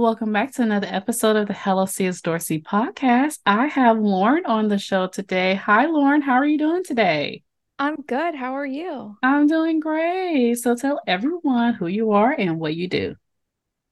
[0.00, 3.38] Welcome back to another episode of the Hello CS Dorsey podcast.
[3.46, 5.54] I have Lauren on the show today.
[5.54, 6.20] Hi, Lauren.
[6.20, 7.44] How are you doing today?
[7.78, 8.34] I'm good.
[8.34, 9.16] How are you?
[9.22, 10.56] I'm doing great.
[10.56, 13.14] So tell everyone who you are and what you do.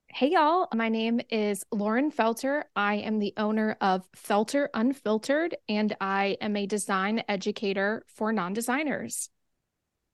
[0.09, 0.67] Hey, y'all.
[0.75, 2.65] My name is Lauren Felter.
[2.75, 8.55] I am the owner of Felter Unfiltered, and I am a design educator for non
[8.55, 9.31] designers.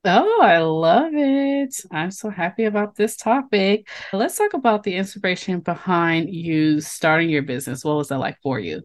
[0.05, 1.75] Oh, I love it.
[1.91, 3.89] I'm so happy about this topic.
[4.13, 7.85] Let's talk about the inspiration behind you starting your business.
[7.85, 8.83] What was that like for you?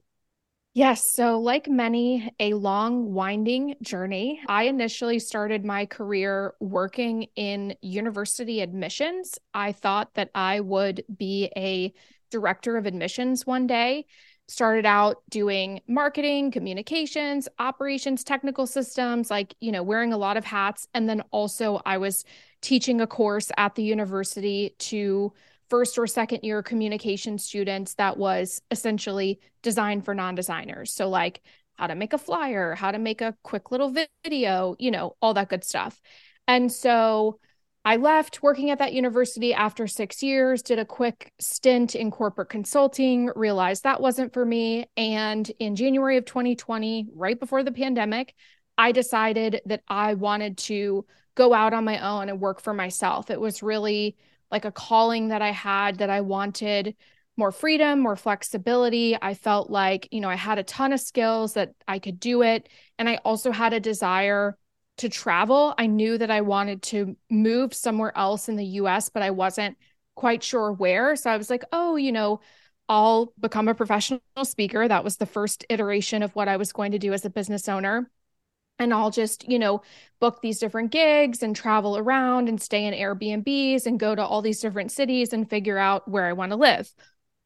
[0.74, 1.04] Yes.
[1.14, 4.42] So, like many, a long, winding journey.
[4.48, 9.38] I initially started my career working in university admissions.
[9.54, 11.94] I thought that I would be a
[12.32, 14.08] director of admissions one day
[14.48, 20.46] started out doing marketing, communications, operations, technical systems, like, you know, wearing a lot of
[20.46, 20.88] hats.
[20.94, 22.26] And then also, I was
[22.62, 25.34] teaching a course at the university to
[25.70, 30.94] first or second year communication students that was essentially designed for non designers.
[30.94, 31.42] So, like,
[31.76, 35.34] how to make a flyer, how to make a quick little video, you know, all
[35.34, 36.02] that good stuff.
[36.48, 37.40] And so,
[37.86, 42.50] I left working at that university after six years, did a quick stint in corporate
[42.50, 44.86] consulting, realized that wasn't for me.
[44.96, 48.36] And in January of 2020, right before the pandemic,
[48.78, 53.30] I decided that I wanted to go out on my own and work for myself.
[53.30, 54.16] It was really
[54.50, 56.96] like a calling that I had that I wanted
[57.36, 59.18] more freedom, more flexibility.
[59.20, 62.44] I felt like, you know, I had a ton of skills that I could do
[62.44, 62.70] it.
[62.98, 64.56] And I also had a desire
[64.98, 65.74] to travel.
[65.78, 69.78] I knew that I wanted to move somewhere else in the US, but I wasn't
[70.16, 71.16] quite sure where.
[71.16, 72.42] So I was like, oh, you know,
[72.90, 74.88] I'll become a professional speaker.
[74.88, 77.68] That was the first iteration of what I was going to do as a business
[77.68, 78.10] owner.
[78.80, 79.82] And I'll just, you know,
[80.20, 84.42] book these different gigs and travel around and stay in Airbnbs and go to all
[84.42, 86.92] these different cities and figure out where I want to live.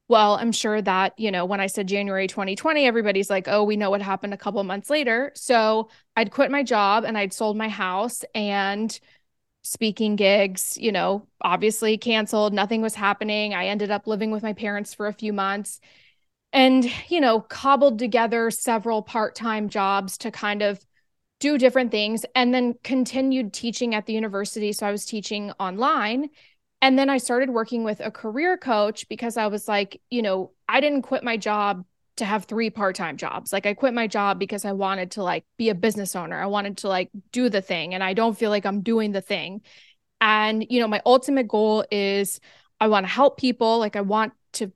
[0.10, 3.76] Well, I'm sure that, you know, when I said January 2020, everybody's like, oh, we
[3.76, 5.32] know what happened a couple months later.
[5.36, 8.98] So I'd quit my job and I'd sold my house and
[9.64, 12.54] speaking gigs, you know, obviously canceled.
[12.54, 13.54] Nothing was happening.
[13.54, 15.82] I ended up living with my parents for a few months
[16.54, 20.80] and, you know, cobbled together several part time jobs to kind of
[21.40, 24.74] do different things and then continued teaching at the university.
[24.74, 26.30] So I was teaching online
[26.88, 30.54] and then I started working with a career coach because I was like, you know,
[30.70, 31.84] I didn't quit my job
[32.16, 33.52] to have three part-time jobs.
[33.52, 36.42] Like I quit my job because I wanted to like be a business owner.
[36.42, 39.20] I wanted to like do the thing and I don't feel like I'm doing the
[39.20, 39.64] thing.
[40.22, 42.40] And you know, my ultimate goal is
[42.80, 44.72] I want to help people, like I want to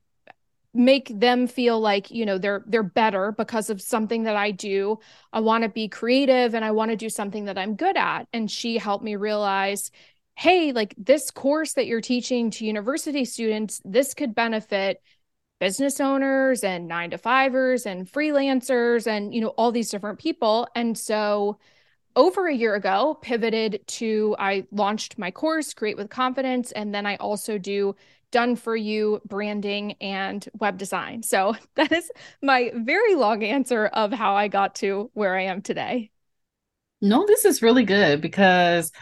[0.74, 4.98] make them feel like, you know, they're they're better because of something that I do.
[5.32, 8.28] I want to be creative and I want to do something that I'm good at.
[8.34, 9.90] And she helped me realize
[10.36, 15.02] hey, like this course that you're teaching to university students, this could benefit
[15.60, 20.66] business owners and nine to fivers and freelancers and, you know, all these different people.
[20.74, 21.58] And so
[22.16, 26.72] over a year ago, pivoted to I launched my course, Create with Confidence.
[26.72, 27.94] And then I also do
[28.32, 31.22] done for you branding and web design.
[31.22, 32.10] So that is
[32.42, 36.10] my very long answer of how I got to where I am today.
[37.00, 38.92] No, this is really good because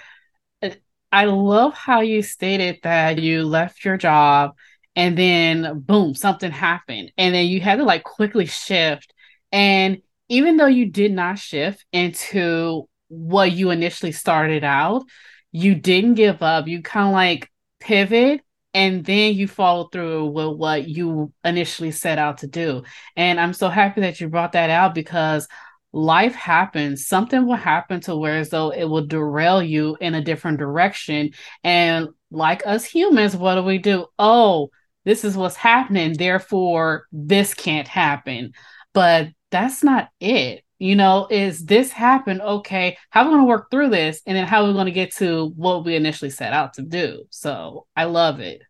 [1.12, 4.52] I love how you stated that you left your job
[4.96, 7.12] and then boom, something happened.
[7.16, 9.12] And then you had to like quickly shift.
[9.52, 15.04] And even though you did not shift into what you initially started out,
[15.52, 16.68] you didn't give up.
[16.68, 17.50] You kind of like
[17.80, 18.42] pivot
[18.72, 22.84] and then you follow through with what you initially set out to do.
[23.16, 25.48] And I'm so happy that you brought that out because
[25.92, 30.22] life happens, something will happen to where as though it will derail you in a
[30.22, 31.30] different direction.
[31.64, 34.06] And like us humans, what do we do?
[34.18, 34.70] Oh,
[35.04, 36.14] this is what's happening.
[36.16, 38.52] Therefore, this can't happen.
[38.92, 40.64] But that's not it.
[40.78, 42.40] You know, is this happen?
[42.40, 44.22] Okay, how are we going to work through this?
[44.26, 46.82] And then how are we going to get to what we initially set out to
[46.82, 47.24] do?
[47.28, 48.62] So I love it.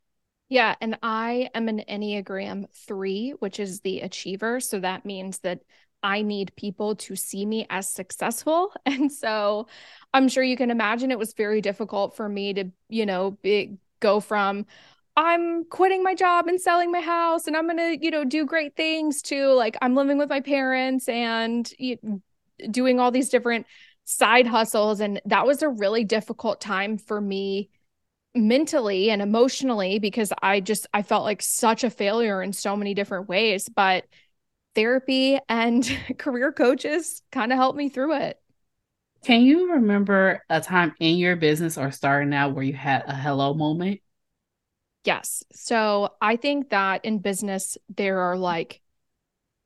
[0.48, 0.74] Yeah.
[0.80, 4.58] And I am an Enneagram three, which is the achiever.
[4.58, 5.60] So that means that
[6.02, 8.72] I need people to see me as successful.
[8.86, 9.66] And so
[10.12, 13.78] I'm sure you can imagine it was very difficult for me to, you know, be,
[14.00, 14.66] go from
[15.16, 18.46] I'm quitting my job and selling my house and I'm going to, you know, do
[18.46, 22.22] great things to like I'm living with my parents and you
[22.70, 23.66] doing all these different
[24.04, 27.68] side hustles and that was a really difficult time for me
[28.34, 32.94] mentally and emotionally because I just I felt like such a failure in so many
[32.94, 34.04] different ways, but
[34.74, 35.88] therapy and
[36.18, 38.40] career coaches kind of helped me through it.
[39.24, 43.14] Can you remember a time in your business or starting out where you had a
[43.14, 44.00] hello moment?
[45.04, 45.42] Yes.
[45.52, 48.80] So I think that in business, there are like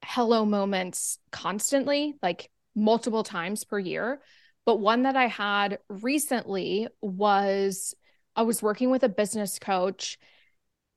[0.04, 4.22] hello moments constantly, like multiple times per year.
[4.66, 7.94] But one that I had recently was
[8.36, 10.18] I was working with a business coach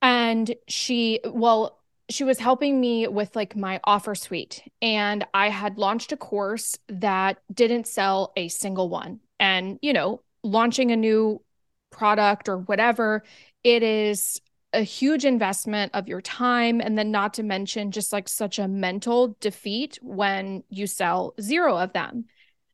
[0.01, 1.76] and she, well,
[2.09, 4.63] she was helping me with like my offer suite.
[4.81, 9.19] And I had launched a course that didn't sell a single one.
[9.39, 11.41] And, you know, launching a new
[11.89, 13.23] product or whatever,
[13.63, 14.39] it is
[14.73, 16.81] a huge investment of your time.
[16.81, 21.77] And then, not to mention, just like such a mental defeat when you sell zero
[21.77, 22.25] of them.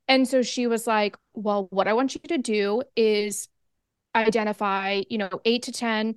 [0.08, 3.48] And so she was like, Well, what I want you to do is
[4.16, 6.16] identify, you know, eight to 10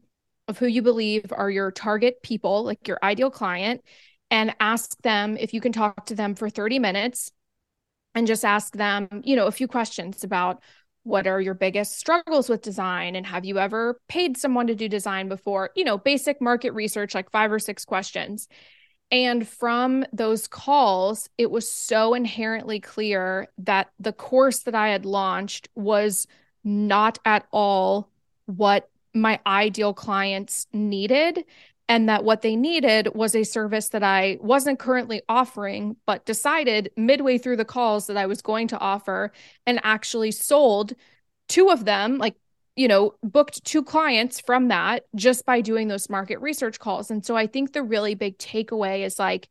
[0.49, 3.83] of who you believe are your target people, like your ideal client,
[4.31, 7.33] and ask them if you can talk to them for 30 minutes
[8.15, 10.63] and just ask them, you know, a few questions about
[11.07, 14.89] what are your biggest struggles with design and have you ever paid someone to do
[14.89, 15.71] design before?
[15.77, 18.49] You know basic market research like five or six questions.
[19.13, 25.07] And from those calls it was so inherently clear that the course that i had
[25.07, 26.27] launched was
[26.65, 28.11] not at all
[28.47, 31.45] what my ideal clients needed
[31.89, 36.91] and that what they needed was a service that I wasn't currently offering, but decided
[36.97, 39.33] midway through the calls that I was going to offer
[39.67, 40.95] and actually sold
[41.49, 42.35] two of them, like,
[42.75, 47.11] you know, booked two clients from that just by doing those market research calls.
[47.11, 49.49] And so I think the really big takeaway is like,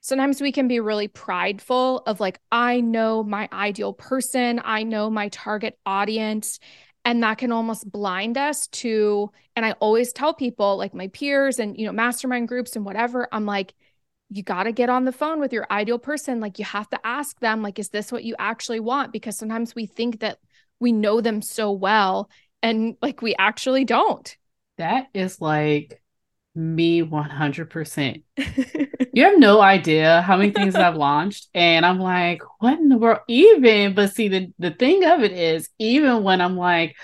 [0.00, 5.10] sometimes we can be really prideful of like, I know my ideal person, I know
[5.10, 6.60] my target audience
[7.04, 11.58] and that can almost blind us to and i always tell people like my peers
[11.58, 13.74] and you know mastermind groups and whatever i'm like
[14.30, 16.40] you got to get on the phone with your ideal person.
[16.40, 19.12] Like you have to ask them like is this what you actually want?
[19.12, 20.38] Because sometimes we think that
[20.80, 22.28] we know them so well
[22.62, 24.36] and like we actually don't.
[24.78, 26.02] That is like
[26.54, 28.22] me 100%.
[29.12, 31.48] you have no idea how many things I've launched.
[31.54, 33.20] And I'm like, what in the world?
[33.28, 36.96] Even, but see, the, the thing of it is, even when I'm like,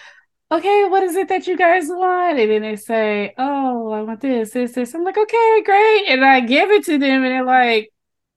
[0.53, 2.39] okay, what is it that you guys want?
[2.39, 4.95] And then they say, oh, I want this, this, this.
[4.95, 6.09] I'm like, okay, great.
[6.09, 7.93] And I give it to them, and they're like,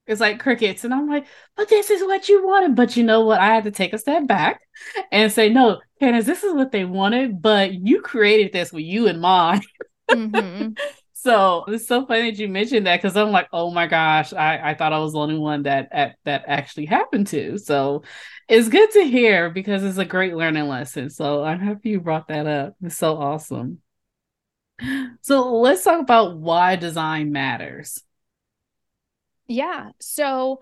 [0.06, 0.84] it's like crickets.
[0.84, 1.26] And I'm like,
[1.56, 2.76] but this is what you wanted.
[2.76, 3.40] But you know what?
[3.40, 4.60] I had to take a step back
[5.10, 9.06] and say, no, Candace, this is what they wanted, but you created this with you
[9.06, 9.64] in mind.
[10.10, 10.72] Mm-hmm.
[11.24, 14.72] So it's so funny that you mentioned that because I'm like, oh my gosh, I,
[14.72, 17.56] I thought I was the only one that at, that actually happened to.
[17.56, 18.02] So
[18.46, 21.08] it's good to hear because it's a great learning lesson.
[21.08, 22.76] So I'm happy you brought that up.
[22.82, 23.80] It's so awesome.
[25.22, 28.02] So let's talk about why design matters.
[29.46, 29.92] Yeah.
[30.00, 30.60] So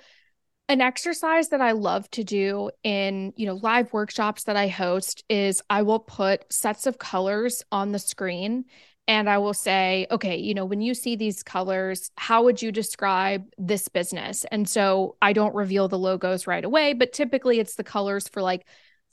[0.68, 5.24] an exercise that I love to do in, you know, live workshops that I host
[5.28, 8.66] is I will put sets of colors on the screen
[9.12, 12.72] and I will say, okay, you know, when you see these colors, how would you
[12.72, 14.46] describe this business?
[14.50, 18.40] And so I don't reveal the logos right away, but typically it's the colors for
[18.40, 18.66] like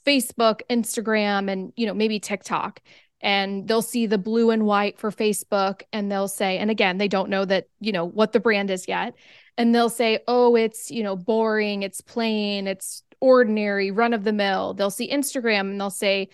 [0.06, 2.80] Facebook, Instagram, and, you know, maybe TikTok.
[3.20, 7.08] And they'll see the blue and white for Facebook and they'll say, and again, they
[7.08, 9.12] don't know that, you know, what the brand is yet.
[9.58, 14.32] And they'll say, oh, it's, you know, boring, it's plain, it's ordinary, run of the
[14.32, 14.72] mill.
[14.72, 16.30] They'll see Instagram and they'll say,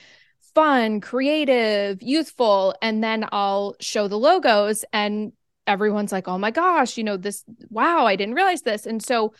[0.56, 2.74] fun, creative, youthful.
[2.80, 5.32] And then I'll show the logos and
[5.66, 8.86] everyone's like, oh my gosh, you know, this, wow, I didn't realize this.
[8.86, 9.34] And so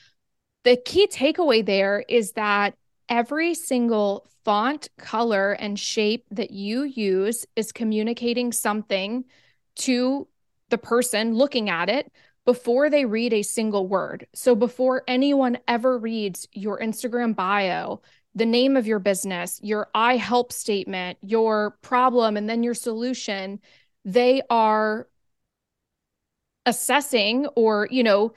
[0.64, 2.74] the key takeaway there is that
[3.08, 9.24] every single font, color, and shape that you use is communicating something
[9.76, 10.28] to
[10.68, 12.12] the person looking at it
[12.44, 14.26] before they read a single word.
[14.34, 18.02] So before anyone ever reads your Instagram bio,
[18.36, 23.60] the name of your business, your I help statement, your problem, and then your solution,
[24.04, 25.08] they are
[26.66, 28.34] assessing or, you know,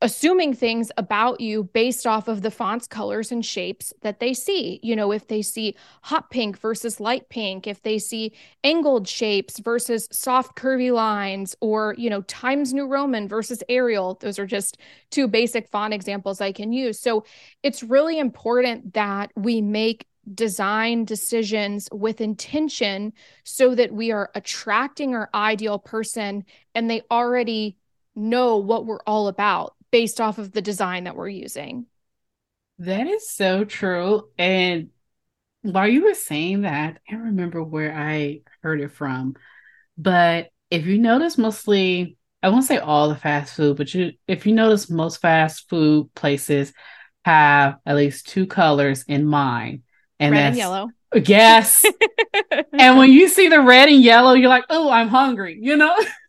[0.00, 4.78] assuming things about you based off of the fonts, colors, and shapes that they see.
[4.82, 9.58] You know, if they see hot pink versus light pink, if they see angled shapes
[9.58, 14.78] versus soft, curvy lines, or, you know, Times New Roman versus Arial, those are just
[15.10, 17.00] two basic font examples I can use.
[17.00, 17.24] So
[17.64, 23.12] it's really important that we make design decisions with intention
[23.44, 27.76] so that we are attracting our ideal person and they already
[28.14, 31.86] know what we're all about based off of the design that we're using.
[32.78, 34.28] That is so true.
[34.38, 34.90] And
[35.62, 39.34] while you were saying that, I can't remember where I heard it from.
[39.96, 44.46] But if you notice, mostly, I won't say all the fast food, but you, if
[44.46, 46.72] you notice, most fast food places
[47.24, 49.82] have at least two colors in mind,
[50.20, 50.90] and red and yellow.
[51.14, 51.84] Yes.
[52.72, 55.96] and when you see the red and yellow, you're like, oh, I'm hungry, you know?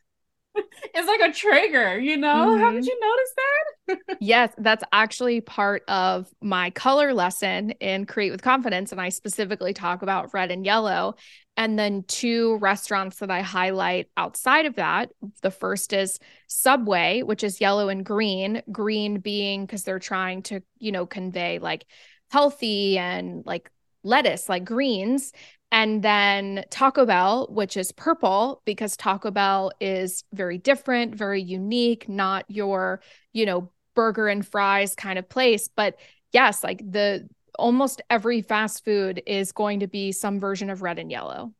[0.93, 2.47] it's like a trigger, you know?
[2.47, 2.63] Mm-hmm.
[2.63, 4.17] How did you notice that?
[4.21, 8.91] yes, that's actually part of my color lesson in Create with Confidence.
[8.91, 11.15] And I specifically talk about red and yellow.
[11.57, 15.11] And then two restaurants that I highlight outside of that.
[15.41, 20.61] The first is Subway, which is yellow and green, green being because they're trying to,
[20.77, 21.85] you know, convey like
[22.31, 23.69] healthy and like
[24.03, 25.33] lettuce, like greens.
[25.71, 32.09] And then Taco Bell, which is purple, because Taco Bell is very different, very unique,
[32.09, 33.01] not your,
[33.33, 35.67] you know, burger and fries kind of place.
[35.67, 35.99] But
[36.31, 40.97] yes, like the almost every fast food is going to be some version of red
[40.97, 41.53] and yellow.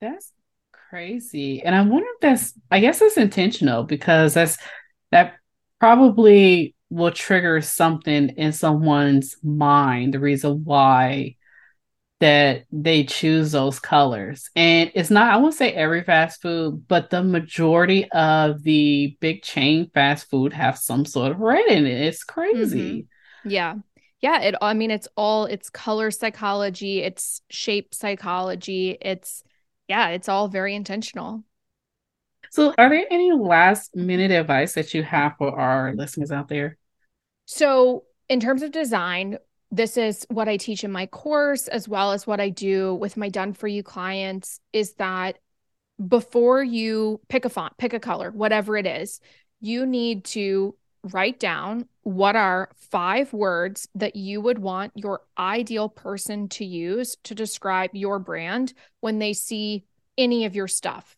[0.00, 0.30] That's
[0.90, 1.62] crazy.
[1.62, 4.58] And I wonder if that's, I guess that's intentional because that's,
[5.10, 5.34] that
[5.80, 11.36] probably will trigger something in someone's mind, the reason why
[12.22, 14.48] that they choose those colors.
[14.54, 19.42] And it's not, I won't say every fast food, but the majority of the big
[19.42, 22.00] chain fast food have some sort of red in it.
[22.00, 23.08] It's crazy.
[23.44, 23.50] Mm-hmm.
[23.50, 23.74] Yeah.
[24.20, 24.40] Yeah.
[24.40, 28.96] It, I mean, it's all, it's color psychology, it's shape psychology.
[29.00, 29.42] It's,
[29.88, 31.42] yeah, it's all very intentional.
[32.52, 36.78] So, are there any last minute advice that you have for our listeners out there?
[37.46, 39.38] So, in terms of design,
[39.72, 43.16] this is what I teach in my course, as well as what I do with
[43.16, 45.38] my done for you clients is that
[46.06, 49.18] before you pick a font, pick a color, whatever it is,
[49.60, 55.88] you need to write down what are five words that you would want your ideal
[55.88, 59.84] person to use to describe your brand when they see
[60.18, 61.16] any of your stuff.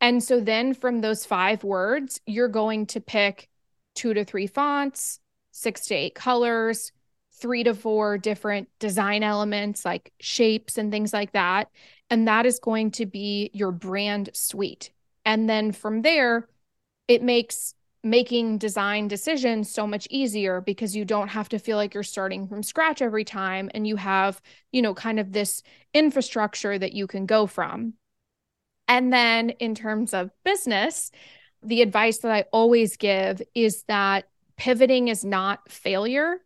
[0.00, 3.48] And so then from those five words, you're going to pick
[3.96, 5.18] two to three fonts,
[5.50, 6.92] six to eight colors,
[7.40, 11.70] three to four different design elements like shapes and things like that.
[12.10, 14.90] And that is going to be your brand suite.
[15.24, 16.48] And then from there,
[17.06, 21.94] it makes making design decisions so much easier because you don't have to feel like
[21.94, 24.40] you're starting from scratch every time and you have,
[24.72, 27.94] you know, kind of this infrastructure that you can go from.
[28.86, 31.10] And then in terms of business,
[31.62, 36.38] the advice that I always give is that pivoting is not failure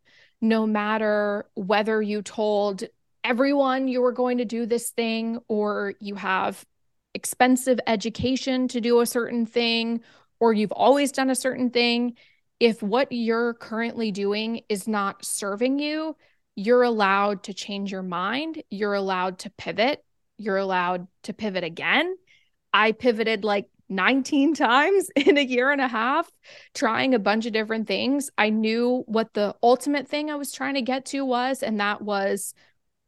[0.43, 2.85] no matter whether you told
[3.25, 6.63] everyone you were going to do this thing or you have
[7.15, 10.01] expensive education to do a certain thing
[10.41, 12.17] or you've always done a certain thing,
[12.59, 16.17] if what you're currently doing is not serving you,
[16.57, 18.63] you're allowed to change your mind.
[18.69, 20.05] You're allowed to pivot.
[20.39, 22.17] You're allowed to pivot again.
[22.75, 26.31] I pivoted like 19 times in a year and a half,
[26.75, 28.31] trying a bunch of different things.
[28.37, 32.03] I knew what the ultimate thing I was trying to get to was, and that
[32.03, 32.55] was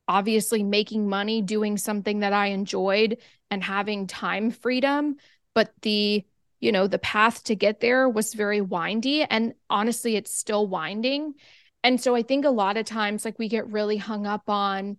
[0.07, 3.19] obviously making money, doing something that I enjoyed,
[3.51, 5.17] and having time freedom.
[5.55, 6.25] But the
[6.65, 9.23] you know, the path to get there was very windy.
[9.23, 11.35] And honestly, it's still winding.
[11.83, 14.97] And so I think a lot of times, like, we get really hung up on,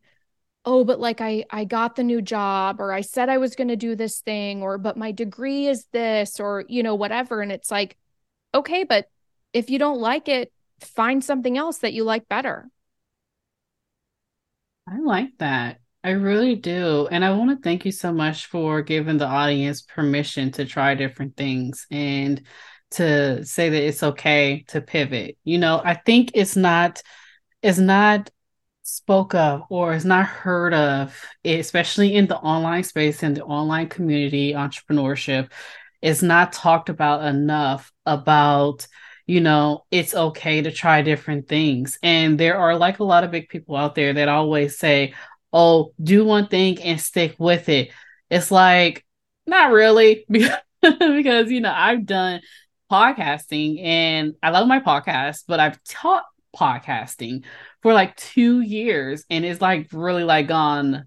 [0.66, 3.68] oh but like i i got the new job or i said i was going
[3.68, 7.42] to do this thing or but my degree is this or you know whatever.
[7.42, 7.98] And it's like
[8.54, 9.08] okay but
[9.54, 12.70] if you don't like it find something else that you like better.
[14.88, 15.80] I like that.
[16.04, 17.08] I really do.
[17.10, 20.96] And i want to thank you so much for giving the audience permission to try
[20.96, 22.42] different things and
[22.92, 25.38] to say that it's okay to pivot.
[25.44, 27.02] You know i think it's not
[27.62, 28.30] it's not
[28.86, 33.90] spoke of or is not heard of, especially in the online space and the online
[33.90, 35.52] community entrepreneurship,
[36.02, 38.88] is not talked about enough about
[39.28, 41.98] you know it's okay to try different things.
[42.04, 45.14] And there are like a lot of big people out there that always say
[45.52, 47.92] oh do one thing and stick with it.
[48.30, 49.06] It's like
[49.48, 52.42] not really because you know i've done
[52.92, 56.24] podcasting and i love my podcast but i've taught
[56.56, 57.44] podcasting
[57.82, 61.06] for like two years and it's like really like gone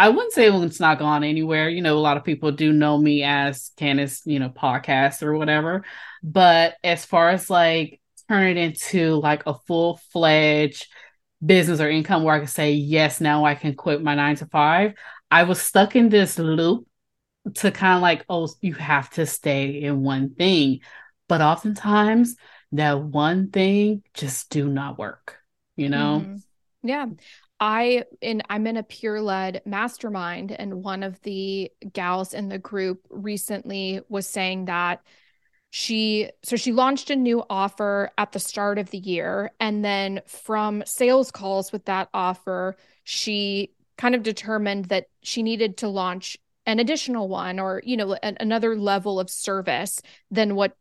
[0.00, 1.68] I wouldn't say it's not gone anywhere.
[1.68, 5.36] You know, a lot of people do know me as Candace, you know, podcast or
[5.36, 5.84] whatever.
[6.22, 10.86] But as far as like turn it into like a full fledged
[11.44, 14.46] business or income where I can say, yes, now I can quit my nine to
[14.46, 14.94] five,
[15.30, 16.86] I was stuck in this loop
[17.56, 20.80] to kind of like, oh, you have to stay in one thing.
[21.28, 22.36] But oftentimes
[22.72, 25.40] that one thing just do not work
[25.80, 26.22] you know?
[26.22, 26.36] Mm-hmm.
[26.88, 27.06] Yeah.
[27.58, 32.58] I in I'm in a peer led mastermind and one of the gals in the
[32.58, 35.02] group recently was saying that
[35.70, 40.20] she so she launched a new offer at the start of the year and then
[40.26, 46.38] from sales calls with that offer she kind of determined that she needed to launch
[46.64, 50.00] an additional one or you know an, another level of service
[50.30, 50.74] than what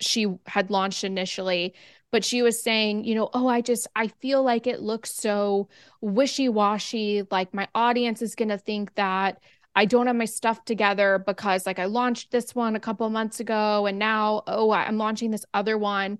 [0.00, 1.74] she had launched initially
[2.10, 5.68] but she was saying you know oh i just i feel like it looks so
[6.00, 9.40] wishy-washy like my audience is going to think that
[9.74, 13.40] i don't have my stuff together because like i launched this one a couple months
[13.40, 16.18] ago and now oh i'm launching this other one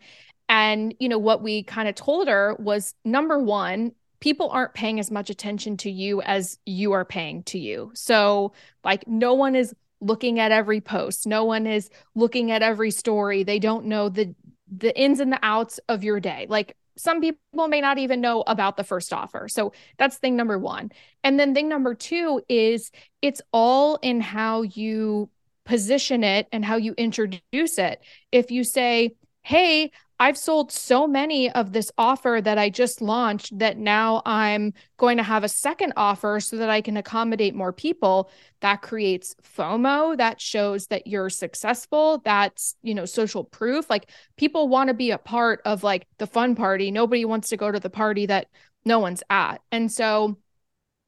[0.48, 4.98] and you know what we kind of told her was number one people aren't paying
[4.98, 7.90] as much attention to you as you are paying to you.
[7.94, 8.52] So,
[8.84, 13.42] like, no one is looking at every post, no one is looking at every story.
[13.42, 14.34] They don't know the
[14.70, 16.46] the ins and the outs of your day.
[16.48, 19.48] Like some people may not even know about the first offer.
[19.48, 20.90] So that's thing number 1.
[21.24, 22.90] And then thing number 2 is
[23.22, 25.30] it's all in how you
[25.64, 28.00] position it and how you introduce it.
[28.32, 33.56] If you say, "Hey, I've sold so many of this offer that I just launched
[33.58, 37.72] that now I'm going to have a second offer so that I can accommodate more
[37.72, 38.30] people.
[38.60, 40.16] That creates FOMO.
[40.16, 42.20] That shows that you're successful.
[42.24, 43.88] That's, you know, social proof.
[43.88, 46.90] Like people want to be a part of like the fun party.
[46.90, 48.48] Nobody wants to go to the party that
[48.84, 49.60] no one's at.
[49.70, 50.36] And so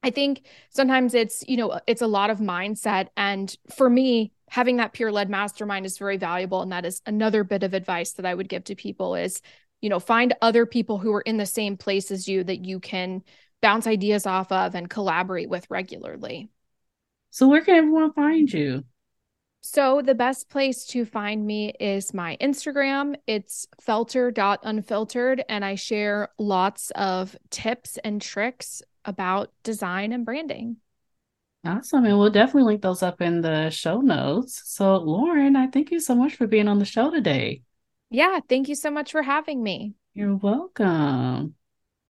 [0.05, 3.09] I think sometimes it's, you know, it's a lot of mindset.
[3.17, 7.43] And for me, having that peer led mastermind is very valuable and that is another
[7.45, 9.41] bit of advice that i would give to people is
[9.81, 12.79] you know find other people who are in the same place as you that you
[12.79, 13.23] can
[13.63, 16.51] bounce ideas off of and collaborate with regularly
[17.31, 18.85] so where can everyone find you
[19.63, 23.17] so the best place to find me is my Instagram.
[23.27, 30.77] It's felter.unfiltered and I share lots of tips and tricks about design and branding.
[31.65, 32.07] Awesome.
[32.07, 34.63] And we'll definitely link those up in the show notes.
[34.65, 37.63] So, Lauren, I thank you so much for being on the show today.
[38.11, 38.41] Yeah.
[38.49, 39.95] Thank you so much for having me.
[40.15, 41.55] You're welcome.